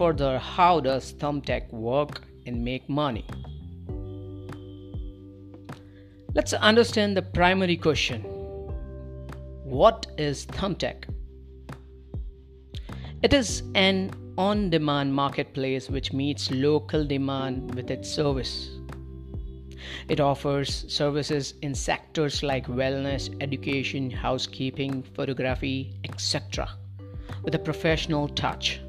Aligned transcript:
further, 0.00 0.38
how 0.38 0.80
does 0.80 1.12
Thumbtack 1.12 1.70
work 1.70 2.22
and 2.46 2.64
make 2.64 2.88
money? 2.88 3.26
Let's 6.34 6.54
understand 6.54 7.18
the 7.18 7.20
primary 7.20 7.76
question 7.76 8.22
What 9.64 10.06
is 10.16 10.46
Thumbtack? 10.46 11.04
It 13.22 13.34
is 13.34 13.62
an 13.74 14.10
on 14.38 14.70
demand 14.70 15.14
marketplace 15.14 15.90
which 15.90 16.14
meets 16.14 16.50
local 16.50 17.04
demand 17.04 17.74
with 17.74 17.90
its 17.90 18.08
service. 18.10 18.70
It 20.08 20.18
offers 20.18 20.86
services 20.88 21.52
in 21.60 21.74
sectors 21.74 22.42
like 22.42 22.66
wellness, 22.68 23.28
education, 23.42 24.10
housekeeping, 24.10 25.02
photography, 25.02 25.92
etc., 26.04 26.70
with 27.42 27.54
a 27.54 27.58
professional 27.58 28.28
touch. 28.28 28.80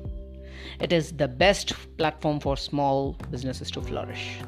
It 0.82 0.92
is 0.92 1.12
the 1.12 1.28
best 1.28 1.74
platform 1.98 2.40
for 2.40 2.58
small 2.58 3.14
businesses 3.30 3.70
to 3.72 3.82
flourish. 3.82 4.40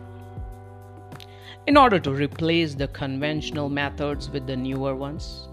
In 1.68 1.78
order 1.78 2.00
to 2.00 2.12
replace 2.12 2.74
the 2.74 2.88
conventional 2.88 3.70
methods 3.70 4.32
with 4.32 4.48
the 4.48 4.58
newer 4.58 4.96
ones, 4.96 5.48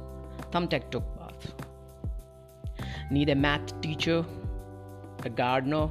Thumbtack 0.51 0.91
took 0.91 1.05
path. 1.19 1.53
Need 3.11 3.29
a 3.29 3.35
math 3.35 3.79
teacher, 3.83 4.25
a 5.23 5.29
gardener, 5.29 5.91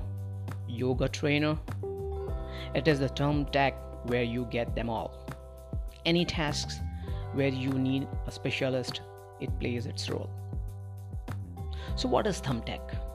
yoga 0.67 1.07
trainer? 1.07 1.55
It 2.73 2.87
is 2.87 2.99
the 2.99 3.09
Thumbtack 3.09 3.73
where 4.09 4.23
you 4.23 4.47
get 4.49 4.73
them 4.73 4.89
all. 4.89 5.29
Any 6.03 6.25
tasks 6.25 6.79
where 7.33 7.49
you 7.49 7.69
need 7.69 8.07
a 8.25 8.31
specialist, 8.31 9.01
it 9.39 9.51
plays 9.59 9.85
its 9.85 10.09
role. 10.09 10.31
So, 11.95 12.09
what 12.09 12.25
is 12.25 12.41
Thumbtack? 12.41 13.08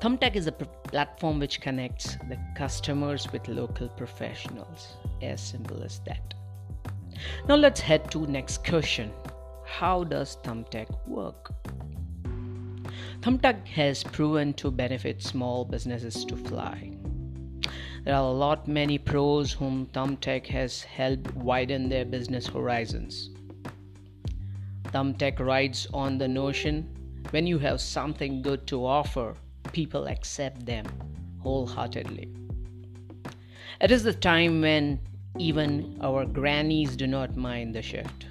Thumbtack 0.00 0.36
is 0.36 0.46
a 0.46 0.52
pr- 0.52 0.64
platform 0.64 1.38
which 1.38 1.60
connects 1.62 2.16
the 2.28 2.38
customers 2.54 3.32
with 3.32 3.48
local 3.48 3.88
professionals. 3.88 4.96
As 5.22 5.40
simple 5.40 5.82
as 5.82 6.00
that. 6.00 6.34
Now 7.48 7.56
let's 7.56 7.80
head 7.80 8.10
to 8.10 8.26
next 8.26 8.62
question. 8.64 9.10
How 9.64 10.04
does 10.04 10.36
Thumbtack 10.44 11.08
work? 11.08 11.50
Thumbtack 13.20 13.66
has 13.68 14.04
proven 14.04 14.52
to 14.54 14.70
benefit 14.70 15.22
small 15.22 15.64
businesses 15.64 16.24
to 16.26 16.36
fly. 16.36 16.92
There 18.04 18.14
are 18.14 18.22
a 18.22 18.30
lot 18.30 18.68
many 18.68 18.98
pros 18.98 19.52
whom 19.52 19.86
Thumbtack 19.86 20.46
has 20.46 20.82
helped 20.82 21.34
widen 21.34 21.88
their 21.88 22.04
business 22.04 22.46
horizons. 22.46 23.30
Thumbtack 24.84 25.40
rides 25.40 25.88
on 25.92 26.18
the 26.18 26.28
notion 26.28 26.86
when 27.30 27.46
you 27.46 27.58
have 27.58 27.80
something 27.80 28.42
good 28.42 28.66
to 28.68 28.86
offer, 28.86 29.34
people 29.72 30.06
accept 30.06 30.66
them 30.66 30.86
wholeheartedly. 31.42 32.28
It 33.80 33.90
is 33.90 34.02
the 34.02 34.12
time 34.12 34.60
when 34.60 35.00
even 35.38 35.98
our 36.02 36.24
grannies 36.24 36.96
do 36.96 37.06
not 37.06 37.36
mind 37.36 37.74
the 37.74 37.82
shift. 37.82 38.26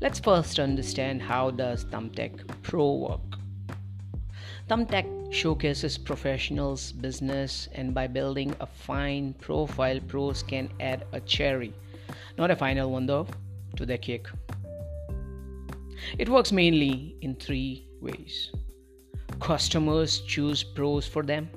Let's 0.00 0.18
first 0.18 0.58
understand 0.58 1.20
how 1.22 1.50
does 1.50 1.84
Thumbtack 1.84 2.46
Pro 2.62 2.94
work. 2.94 3.38
Thumbtack 4.68 5.32
showcases 5.32 5.98
professionals' 5.98 6.92
business 6.92 7.68
and 7.72 7.92
by 7.92 8.06
building 8.06 8.54
a 8.60 8.66
fine 8.66 9.34
profile 9.34 10.00
pros 10.06 10.42
can 10.42 10.70
add 10.80 11.04
a 11.12 11.20
cherry, 11.20 11.72
not 12.38 12.50
a 12.50 12.56
final 12.56 12.90
one 12.90 13.06
though, 13.06 13.26
to 13.76 13.84
their 13.84 13.98
cake. 13.98 14.26
It 16.18 16.28
works 16.28 16.52
mainly 16.52 17.16
in 17.20 17.34
three 17.34 17.86
ways. 18.00 18.52
Customers 19.38 20.20
choose 20.20 20.62
pros 20.62 21.06
for 21.06 21.22
them. 21.22 21.48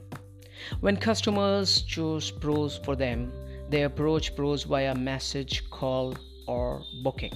When 0.79 0.97
customers 0.97 1.81
choose 1.81 2.31
pros 2.31 2.77
for 2.77 2.95
them, 2.95 3.31
they 3.69 3.83
approach 3.83 4.35
pros 4.35 4.63
via 4.63 4.93
message, 4.93 5.69
call, 5.69 6.15
or 6.47 6.81
booking. 7.03 7.33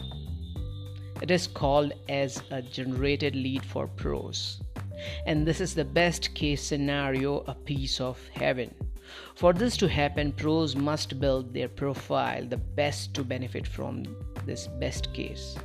It 1.22 1.32
is 1.32 1.48
called 1.48 1.94
as 2.10 2.44
a 2.52 2.62
generated 2.62 3.36
lead 3.36 3.66
for 3.66 3.88
pros. 3.88 4.62
And 5.26 5.46
this 5.46 5.60
is 5.62 5.74
the 5.74 5.86
best 5.86 6.34
case 6.36 6.62
scenario, 6.62 7.40
a 7.48 7.56
piece 7.56 8.00
of 8.00 8.20
heaven. 8.34 8.74
For 9.36 9.54
this 9.54 9.78
to 9.78 9.88
happen, 9.88 10.32
pros 10.32 10.76
must 10.76 11.20
build 11.20 11.54
their 11.54 11.70
profile 11.70 12.46
the 12.46 12.58
best 12.58 13.14
to 13.16 13.24
benefit 13.24 13.68
from 13.68 14.04
this 14.46 14.68
best 14.80 15.14
case. 15.14 15.56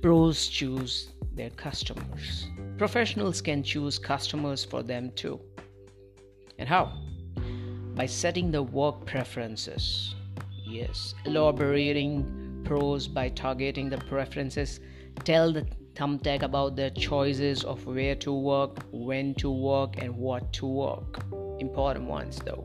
Pros 0.00 0.48
choose 0.48 1.08
their 1.34 1.50
customers. 1.50 2.46
Professionals 2.78 3.40
can 3.40 3.64
choose 3.64 3.98
customers 3.98 4.64
for 4.64 4.84
them 4.84 5.10
too. 5.16 5.40
And 6.60 6.68
how? 6.68 6.96
By 7.96 8.06
setting 8.06 8.52
the 8.52 8.62
work 8.62 9.04
preferences. 9.04 10.14
Yes, 10.64 11.12
elaborating 11.24 12.62
pros 12.64 13.08
by 13.08 13.30
targeting 13.30 13.88
the 13.90 13.98
preferences. 13.98 14.78
Tell 15.24 15.52
the 15.52 15.66
thumbtack 15.94 16.42
about 16.42 16.76
their 16.76 16.90
choices 16.90 17.64
of 17.64 17.84
where 17.84 18.14
to 18.14 18.32
work, 18.32 18.78
when 18.92 19.34
to 19.34 19.50
work, 19.50 20.00
and 20.00 20.16
what 20.16 20.52
to 20.52 20.66
work. 20.66 21.24
Important 21.58 22.04
ones 22.04 22.38
though. 22.44 22.64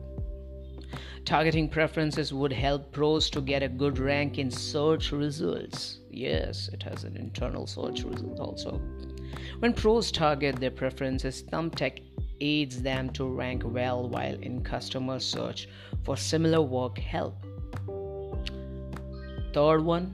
Targeting 1.24 1.68
preferences 1.68 2.32
would 2.32 2.52
help 2.52 2.92
pros 2.92 3.30
to 3.30 3.40
get 3.40 3.64
a 3.64 3.68
good 3.68 3.98
rank 3.98 4.38
in 4.38 4.48
search 4.48 5.10
results. 5.10 5.98
Yes, 6.08 6.68
it 6.72 6.84
has 6.84 7.02
an 7.02 7.16
internal 7.16 7.66
search 7.66 8.04
result 8.04 8.38
also. 8.38 8.80
When 9.58 9.72
pros 9.72 10.10
target 10.10 10.56
their 10.56 10.70
preferences, 10.70 11.42
Thumbtack 11.42 12.00
aids 12.40 12.82
them 12.82 13.10
to 13.10 13.26
rank 13.26 13.62
well 13.64 14.08
while 14.08 14.34
in 14.40 14.62
customer 14.62 15.18
search 15.20 15.68
for 16.02 16.16
similar 16.16 16.60
work 16.60 16.98
help. 16.98 17.34
Third 19.52 19.84
one, 19.84 20.12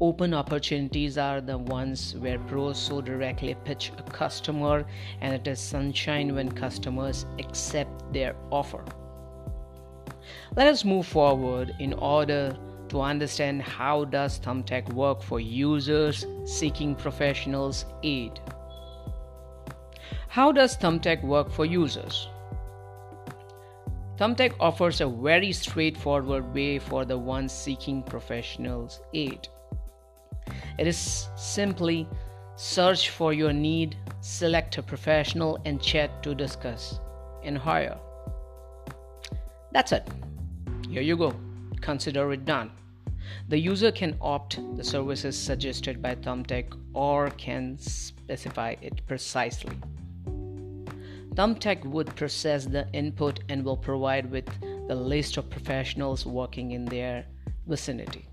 open 0.00 0.34
opportunities 0.34 1.18
are 1.18 1.40
the 1.40 1.58
ones 1.58 2.14
where 2.16 2.38
pros 2.38 2.78
so 2.78 3.00
directly 3.00 3.56
pitch 3.64 3.92
a 3.98 4.02
customer 4.02 4.84
and 5.20 5.34
it 5.34 5.48
is 5.48 5.58
sunshine 5.58 6.34
when 6.34 6.52
customers 6.52 7.24
accept 7.38 8.12
their 8.12 8.36
offer. 8.50 8.84
Let 10.54 10.66
us 10.66 10.84
move 10.84 11.06
forward 11.06 11.74
in 11.78 11.94
order 11.94 12.56
to 12.88 13.00
understand 13.00 13.62
how 13.62 14.04
does 14.04 14.38
Thumbtack 14.40 14.92
work 14.92 15.22
for 15.22 15.40
users 15.40 16.26
seeking 16.44 16.94
professionals 16.94 17.84
aid. 18.02 18.40
How 20.28 20.52
does 20.52 20.76
Thumbtack 20.76 21.22
work 21.22 21.50
for 21.50 21.64
users? 21.64 22.28
Thumbtack 24.18 24.54
offers 24.58 25.00
a 25.00 25.06
very 25.08 25.52
straightforward 25.52 26.52
way 26.52 26.78
for 26.78 27.04
the 27.04 27.16
ones 27.16 27.52
seeking 27.52 28.02
professionals 28.02 29.00
aid. 29.14 29.48
It 30.78 30.86
is 30.86 31.28
simply 31.36 32.08
search 32.56 33.10
for 33.10 33.32
your 33.32 33.52
need, 33.52 33.96
select 34.20 34.76
a 34.78 34.82
professional, 34.82 35.58
and 35.64 35.80
chat 35.80 36.22
to 36.24 36.34
discuss 36.34 36.98
and 37.44 37.56
hire. 37.56 37.96
That's 39.72 39.92
it. 39.92 40.08
Here 40.90 41.02
you 41.02 41.16
go. 41.16 41.34
Consider 41.80 42.32
it 42.32 42.44
done. 42.44 42.70
The 43.48 43.58
user 43.58 43.92
can 43.92 44.16
opt 44.20 44.58
the 44.76 44.84
services 44.84 45.38
suggested 45.38 46.00
by 46.00 46.14
Thumbtack 46.14 46.72
or 46.94 47.30
can 47.30 47.78
specify 47.78 48.76
it 48.80 49.06
precisely. 49.06 49.76
Thumbtack 51.34 51.84
would 51.84 52.14
process 52.16 52.66
the 52.66 52.88
input 52.92 53.40
and 53.48 53.64
will 53.64 53.76
provide 53.76 54.30
with 54.30 54.48
the 54.88 54.94
list 54.94 55.36
of 55.36 55.48
professionals 55.48 56.26
working 56.26 56.72
in 56.72 56.84
their 56.84 57.26
vicinity. 57.66 58.26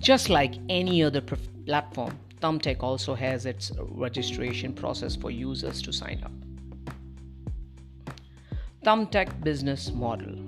Just 0.00 0.28
like 0.28 0.54
any 0.68 1.02
other 1.02 1.20
platform, 1.66 2.18
Thumbtack 2.40 2.82
also 2.82 3.14
has 3.14 3.46
its 3.46 3.70
registration 3.78 4.72
process 4.72 5.14
for 5.14 5.30
users 5.30 5.82
to 5.82 5.92
sign 5.92 6.22
up. 6.24 6.32
Thumbtack 8.84 9.42
business 9.44 9.92
model. 9.92 10.44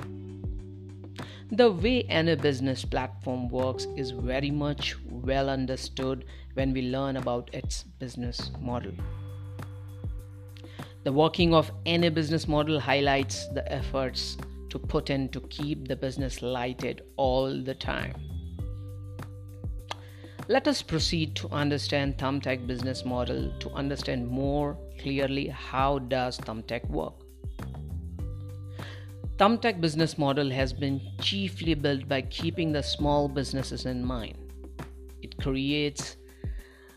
The 1.53 1.69
way 1.73 2.05
any 2.05 2.37
business 2.37 2.85
platform 2.85 3.49
works 3.49 3.89
is 3.97 4.13
very 4.13 4.53
much 4.53 4.95
well 5.05 5.51
understood 5.51 6.25
when 6.55 6.73
we 6.73 6.83
learn 6.83 7.17
about 7.17 7.51
its 7.53 7.83
business 7.83 8.53
model. 8.61 8.93
The 11.03 11.13
working 11.13 11.53
of 11.53 11.73
any 11.87 12.09
business 12.09 12.47
model 12.47 12.79
highlights 12.79 13.49
the 13.49 13.71
efforts 13.73 14.37
to 14.69 14.79
put 14.79 15.11
in 15.11 15.29
to 15.31 15.41
keep 15.41 15.89
the 15.89 15.97
business 15.97 16.41
lighted 16.41 17.03
all 17.17 17.61
the 17.61 17.75
time. 17.75 18.15
Let 20.47 20.69
us 20.69 20.83
proceed 20.83 21.35
to 21.37 21.49
understand 21.51 22.17
Thumbtack 22.17 22.65
business 22.69 23.05
model 23.05 23.53
to 23.59 23.71
understand 23.71 24.29
more 24.29 24.79
clearly 25.01 25.49
how 25.49 25.99
does 25.99 26.39
Thumbtack 26.39 26.89
work. 26.89 27.15
Thumbtack 29.41 29.81
business 29.81 30.19
model 30.19 30.51
has 30.51 30.71
been 30.71 31.01
chiefly 31.19 31.73
built 31.73 32.07
by 32.07 32.21
keeping 32.21 32.73
the 32.73 32.83
small 32.83 33.27
businesses 33.27 33.87
in 33.87 34.05
mind. 34.05 34.37
It 35.23 35.35
creates 35.39 36.17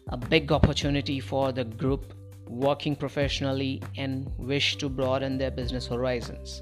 a 0.09 0.17
big 0.17 0.51
opportunity 0.51 1.21
for 1.21 1.53
the 1.53 1.63
group 1.63 2.13
working 2.47 2.95
professionally, 2.95 3.81
and 3.97 4.29
wish 4.37 4.75
to 4.77 4.89
broaden 4.89 5.37
their 5.37 5.51
business 5.51 5.87
horizons. 5.87 6.61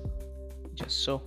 Just 0.75 1.03
so. 1.03 1.21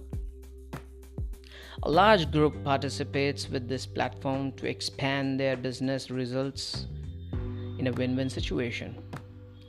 A 1.83 1.91
large 1.91 2.31
group 2.31 2.63
participates 2.65 3.51
with 3.51 3.69
this 3.69 3.85
platform 3.85 4.53
to 4.53 4.67
expand 4.67 5.39
their 5.39 5.57
business 5.57 6.11
results 6.11 6.87
in 7.79 7.89
a 7.89 7.93
win 7.93 8.17
win 8.17 8.31
situation. 8.31 9.04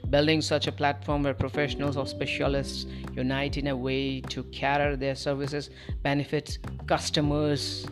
Building 0.10 0.42
such 0.42 0.68
a 0.68 0.72
platform 0.72 1.24
where 1.24 1.34
professionals 1.34 1.98
or 1.98 2.06
specialists 2.06 2.86
unite 3.14 3.58
in 3.58 3.68
a 3.68 3.76
way 3.76 4.22
to 4.22 4.44
cater 4.46 4.96
their 4.96 5.16
services 5.16 5.70
benefits 6.04 6.60
customers 6.88 7.86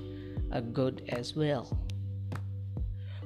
are 0.51 0.61
good 0.61 1.03
as 1.09 1.35
well. 1.35 1.77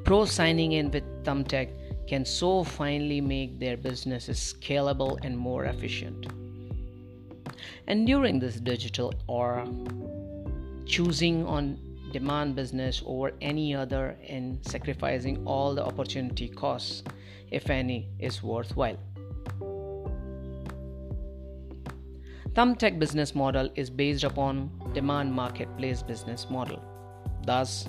Pros 0.04 0.31
signing 0.31 0.72
in 0.72 0.89
with 0.89 1.04
Thumbtack 1.24 1.69
can 2.07 2.24
so 2.24 2.63
finally 2.63 3.19
make 3.19 3.60
their 3.60 3.75
businesses 3.75 4.39
scalable 4.39 5.19
and 5.24 5.38
more 5.38 5.66
efficient. 5.66 6.28
And 7.88 8.07
during 8.07 8.40
this 8.40 8.56
digital 8.62 9.13
era, 9.30 9.68
choosing 10.86 11.45
on 11.45 11.78
demand 12.13 12.56
business 12.56 13.04
over 13.06 13.33
any 13.42 13.75
other 13.75 14.18
and 14.28 14.66
sacrificing 14.66 15.45
all 15.45 15.75
the 15.75 15.83
opportunity 15.83 16.48
costs, 16.48 17.04
if 17.52 17.70
any, 17.70 18.10
is 18.20 18.44
worthwhile. 18.44 18.98
Thumbtack 22.54 22.98
business 22.98 23.36
model 23.36 23.70
is 23.76 23.90
based 23.90 24.24
upon 24.24 24.72
demand 24.94 25.32
marketplace 25.32 26.02
business 26.02 26.48
model. 26.50 26.82
Thus, 27.46 27.88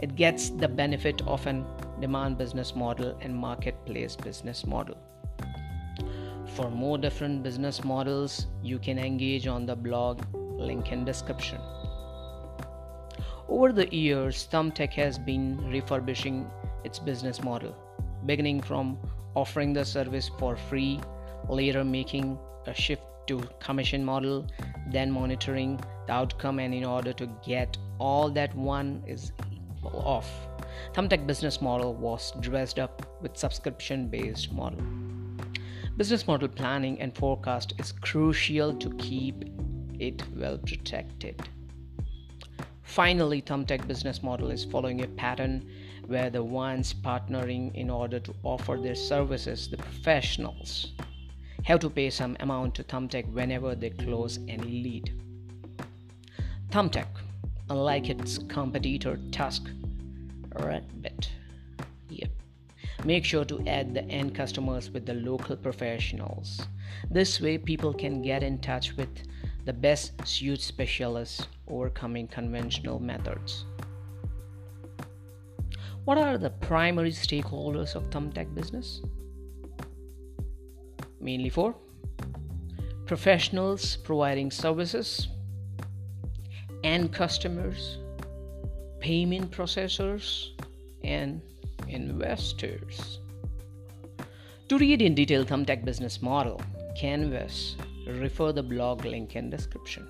it 0.00 0.16
gets 0.16 0.50
the 0.50 0.66
benefit 0.66 1.22
of 1.26 1.46
an 1.46 1.64
demand 2.00 2.38
business 2.38 2.74
model 2.74 3.16
and 3.20 3.34
marketplace 3.34 4.16
business 4.16 4.66
model. 4.66 4.96
For 6.56 6.70
more 6.70 6.98
different 6.98 7.42
business 7.42 7.84
models, 7.84 8.46
you 8.62 8.78
can 8.78 8.98
engage 8.98 9.46
on 9.46 9.66
the 9.66 9.76
blog 9.76 10.22
link 10.34 10.90
in 10.90 11.04
description. 11.04 11.60
Over 13.48 13.72
the 13.72 13.94
years, 13.94 14.48
Thumbtack 14.50 14.92
has 14.94 15.18
been 15.18 15.58
refurbishing 15.70 16.50
its 16.84 16.98
business 16.98 17.42
model, 17.42 17.74
beginning 18.26 18.60
from 18.60 18.98
offering 19.34 19.72
the 19.72 19.84
service 19.84 20.30
for 20.38 20.56
free, 20.56 21.00
later 21.48 21.84
making 21.84 22.38
a 22.66 22.74
shift 22.74 23.02
to 23.26 23.40
commission 23.60 24.04
model, 24.04 24.46
then 24.90 25.10
monitoring 25.10 25.80
the 26.06 26.12
outcome 26.12 26.58
and 26.58 26.74
in 26.74 26.84
order 26.84 27.12
to 27.12 27.26
get 27.44 27.76
all 27.98 28.30
that 28.30 28.54
one 28.54 29.02
is 29.06 29.32
off. 29.84 30.28
Thumbtack 30.94 31.26
business 31.26 31.60
model 31.60 31.94
was 31.94 32.32
dressed 32.40 32.78
up 32.78 33.06
with 33.22 33.36
subscription 33.36 34.08
based 34.08 34.52
model. 34.52 34.80
Business 35.96 36.26
model 36.26 36.48
planning 36.48 37.00
and 37.00 37.14
forecast 37.16 37.74
is 37.78 37.92
crucial 37.92 38.74
to 38.74 38.90
keep 38.96 39.44
it 39.98 40.22
well 40.34 40.58
protected. 40.58 41.40
Finally, 42.82 43.42
Thumbtack 43.42 43.86
business 43.86 44.22
model 44.22 44.50
is 44.50 44.64
following 44.64 45.02
a 45.02 45.06
pattern 45.06 45.70
where 46.10 46.28
the 46.28 46.42
ones 46.42 46.92
partnering 46.92 47.72
in 47.76 47.88
order 47.88 48.18
to 48.18 48.34
offer 48.42 48.76
their 48.76 48.96
services, 48.96 49.68
the 49.68 49.76
professionals, 49.76 50.90
have 51.62 51.78
to 51.78 51.88
pay 51.88 52.10
some 52.10 52.36
amount 52.40 52.74
to 52.74 52.82
Thumbtack 52.82 53.32
whenever 53.32 53.76
they 53.76 53.90
close 53.90 54.40
any 54.48 54.82
lead. 54.82 55.14
Thumbtack, 56.70 57.06
unlike 57.68 58.10
its 58.10 58.38
competitor 58.48 59.20
Tusk, 59.30 59.70
Redbit. 60.56 61.28
Yep. 62.08 62.30
Make 63.04 63.24
sure 63.24 63.44
to 63.44 63.64
add 63.68 63.94
the 63.94 64.02
end 64.06 64.34
customers 64.34 64.90
with 64.90 65.06
the 65.06 65.14
local 65.14 65.54
professionals. 65.54 66.60
This 67.08 67.40
way, 67.40 67.56
people 67.56 67.94
can 67.94 68.20
get 68.20 68.42
in 68.42 68.58
touch 68.58 68.96
with 68.96 69.10
the 69.64 69.72
best 69.72 70.26
suit 70.26 70.60
specialists 70.60 71.46
overcoming 71.68 72.26
conventional 72.26 72.98
methods. 72.98 73.64
What 76.10 76.18
are 76.18 76.38
the 76.38 76.50
primary 76.50 77.12
stakeholders 77.12 77.94
of 77.94 78.10
Thumbtack 78.10 78.52
business? 78.52 79.00
Mainly 81.20 81.50
for 81.50 81.76
professionals 83.06 83.96
providing 83.98 84.50
services 84.50 85.28
and 86.82 87.12
customers 87.12 87.98
payment 88.98 89.52
processors, 89.52 90.48
and 91.04 91.40
investors. 91.86 93.20
To 94.68 94.78
read 94.78 95.02
in 95.02 95.14
detail 95.14 95.44
Thumbtack 95.44 95.84
business 95.84 96.20
model, 96.20 96.60
Canvas, 96.96 97.76
refer 98.08 98.50
the 98.50 98.64
blog 98.64 99.04
link 99.04 99.36
in 99.36 99.48
description. 99.48 100.08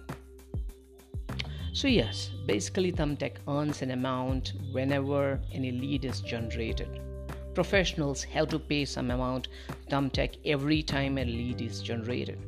So 1.80 1.88
yes, 1.88 2.28
basically 2.44 2.92
Thumbtack 2.92 3.36
earns 3.48 3.80
an 3.80 3.92
amount 3.92 4.52
whenever 4.70 5.40
any 5.50 5.72
lead 5.72 6.04
is 6.04 6.20
generated. 6.20 7.00
Professionals 7.54 8.22
have 8.22 8.48
to 8.48 8.58
pay 8.58 8.84
some 8.84 9.10
amount 9.10 9.48
Thumbtack 9.88 10.36
every 10.44 10.82
time 10.82 11.16
a 11.16 11.24
lead 11.24 11.62
is 11.62 11.80
generated. 11.80 12.38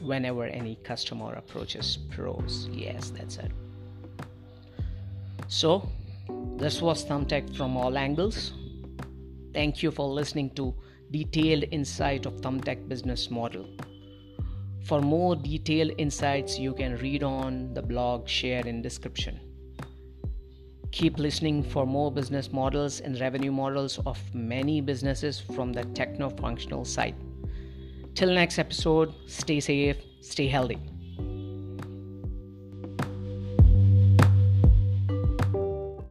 Whenever 0.00 0.44
any 0.44 0.76
customer 0.84 1.32
approaches 1.34 1.98
pros. 2.10 2.68
Yes, 2.70 3.10
that's 3.10 3.38
it. 3.38 3.50
So, 5.48 5.90
this 6.58 6.80
was 6.80 7.04
Thumbtack 7.04 7.56
from 7.56 7.76
all 7.76 7.98
angles. 7.98 8.52
Thank 9.52 9.82
you 9.82 9.90
for 9.90 10.06
listening 10.08 10.50
to 10.50 10.72
detailed 11.10 11.64
insight 11.72 12.24
of 12.24 12.34
Thumbtack 12.40 12.88
business 12.88 13.32
model. 13.32 13.68
For 14.84 15.00
more 15.00 15.36
detailed 15.36 15.92
insights, 15.98 16.58
you 16.58 16.74
can 16.74 16.96
read 16.96 17.22
on 17.22 17.74
the 17.74 17.82
blog 17.82 18.28
shared 18.28 18.66
in 18.66 18.82
description. 18.82 19.40
Keep 20.90 21.18
listening 21.18 21.62
for 21.62 21.86
more 21.86 22.10
business 22.10 22.52
models 22.52 23.00
and 23.00 23.20
revenue 23.20 23.52
models 23.52 24.00
of 24.06 24.18
many 24.34 24.80
businesses 24.80 25.38
from 25.38 25.72
the 25.72 25.84
techno 25.94 26.30
functional 26.30 26.84
side. 26.84 27.14
Till 28.14 28.34
next 28.34 28.58
episode, 28.58 29.14
stay 29.26 29.60
safe, 29.60 29.98
stay 30.20 30.48
healthy. 30.48 30.89